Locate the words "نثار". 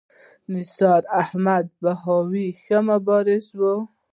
0.53-1.03